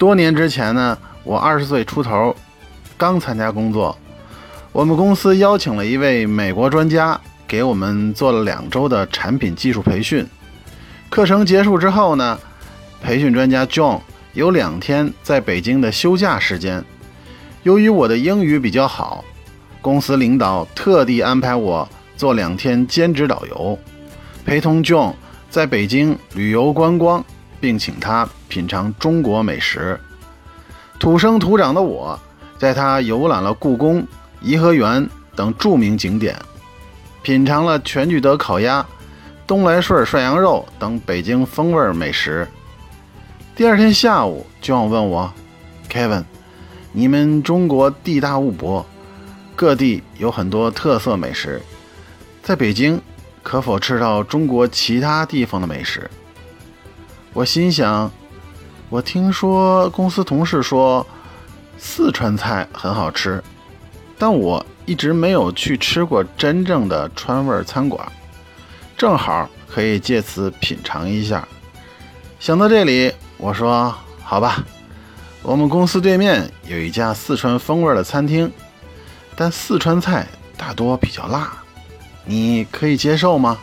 [0.00, 2.34] 多年之前呢，我二十岁出头，
[2.96, 3.94] 刚参加工作，
[4.72, 10.26] 我们公司邀请了一位美国专家给我们做了两周的产品技术培训。
[11.10, 12.40] 课程结束之后呢，
[13.02, 14.00] 培训专家 John
[14.32, 16.82] 有两天在北京的休假时间。
[17.62, 19.22] 由于我的英语比较好，
[19.82, 21.86] 公司领导特地安排我
[22.16, 23.78] 做两天兼职导游，
[24.46, 25.12] 陪同 John
[25.50, 27.22] 在北京旅游观光，
[27.60, 30.00] 并请他品尝中国美食。
[30.98, 32.18] 土生土长的我，
[32.58, 34.06] 在他游览了故宫、
[34.40, 36.36] 颐和园等著名景点，
[37.22, 38.84] 品尝了全聚德烤鸭、
[39.46, 42.48] 东来顺涮羊肉等北京风味美食。
[43.54, 45.32] 第二天下午就要问我
[45.90, 46.24] ：“Kevin。”
[46.92, 48.84] 你们中国地大物博，
[49.54, 51.62] 各地有很多特色美食，
[52.42, 53.00] 在北京
[53.44, 56.10] 可否吃到中国其他地方的美食？
[57.32, 58.10] 我心想，
[58.88, 61.06] 我听说公司同事说
[61.78, 63.42] 四川菜很好吃，
[64.18, 68.10] 但我一直没有去吃过真正的川味餐馆，
[68.96, 71.46] 正好可以借此品尝一下。
[72.40, 73.94] 想到这里，我说
[74.24, 74.64] ：“好吧。”
[75.42, 78.52] 我们公司对面有一家四川风味的餐厅，
[79.34, 81.52] 但四川菜大多比较辣，
[82.26, 83.56] 你可以接受吗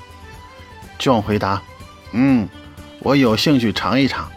[0.98, 1.62] ？John 回答
[2.14, 2.50] ：“嗯，
[3.08, 4.30] 我有兴趣尝一尝。”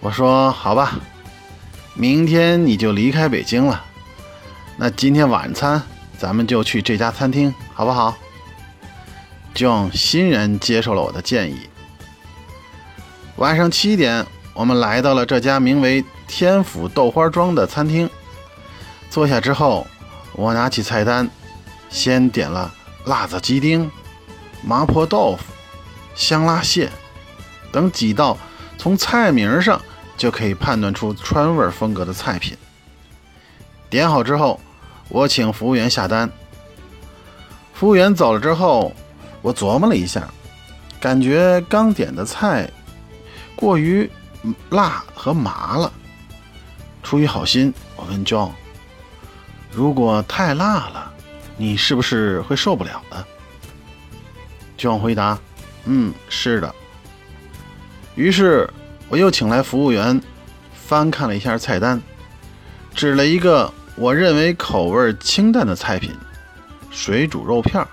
[0.00, 1.00] 我说：“好吧，
[1.94, 3.82] 明天你就离开北京了，
[4.76, 5.80] 那今天晚餐
[6.18, 8.14] 咱们就去这家餐厅，好不好
[9.54, 11.70] ？”John 欣然接受了我的建议。
[13.36, 16.04] 晚上七点，我们来到了这家名为……
[16.26, 18.08] 天府豆花庄的餐厅，
[19.08, 19.86] 坐下之后，
[20.32, 21.30] 我拿起菜单，
[21.88, 22.72] 先点了
[23.04, 23.88] 辣子鸡丁、
[24.62, 25.44] 麻婆豆腐、
[26.14, 26.90] 香辣蟹
[27.74, 28.38] 等几道
[28.78, 29.82] 从菜名上
[30.16, 32.56] 就可以判断出川味风格的菜品。
[33.90, 34.60] 点好之后，
[35.08, 36.30] 我请服务员下单。
[37.72, 38.94] 服务员走了之后，
[39.42, 40.28] 我琢磨了一下，
[41.00, 42.70] 感觉刚点的菜
[43.56, 44.08] 过于
[44.70, 45.92] 辣和麻了。
[47.02, 48.52] 出于好心，我问 John：“
[49.72, 51.12] 如果太辣了，
[51.56, 53.26] 你是不是会受不了的
[54.78, 55.36] ？”John 回答
[55.86, 56.72] ：“嗯，是的。”
[58.14, 58.68] 于是
[59.08, 60.20] 我又请来服务员，
[60.74, 62.00] 翻看了一下菜单，
[62.94, 66.12] 指了一个我认为口味清淡的菜品——
[66.90, 67.86] 水煮肉片。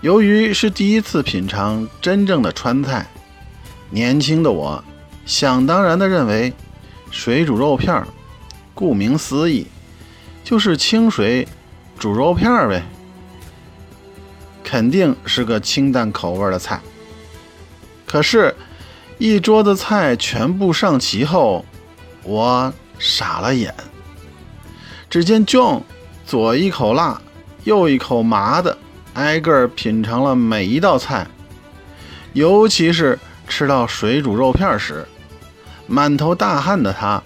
[0.00, 3.06] 由于是第一次品尝真正的川菜，
[3.90, 4.82] 年轻的我
[5.24, 6.52] 想当然地认为。
[7.14, 8.08] 水煮肉片儿，
[8.72, 9.66] 顾名思义，
[10.42, 11.46] 就是清水
[11.98, 12.82] 煮肉片儿呗，
[14.64, 16.80] 肯定是个清淡口味的菜。
[18.06, 18.51] 可是，
[19.22, 21.64] 一桌子菜全部上齐后，
[22.24, 23.72] 我傻了眼。
[25.08, 25.82] 只见 John
[26.26, 27.22] 左一口辣，
[27.62, 28.76] 右一口麻的，
[29.14, 31.24] 挨个品尝了每一道菜，
[32.32, 33.16] 尤其是
[33.46, 35.06] 吃到水煮肉片时。
[35.86, 37.22] 满头大汗的他，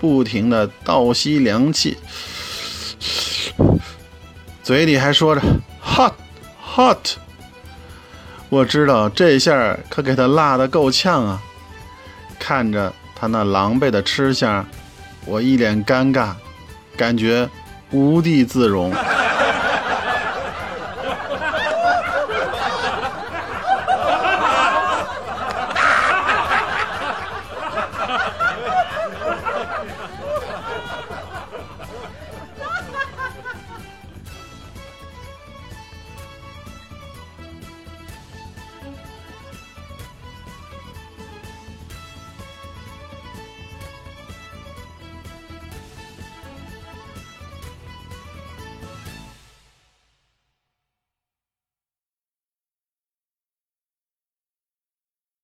[0.00, 1.98] 不停的倒吸凉气，
[4.62, 5.42] 嘴里还说着
[5.84, 6.14] “hot
[6.74, 7.18] hot”。
[8.54, 11.42] 我知道这下可给他辣的够呛啊！
[12.38, 14.64] 看着他那狼狈的吃相，
[15.24, 16.30] 我一脸尴尬，
[16.96, 17.48] 感觉
[17.90, 18.94] 无地自容。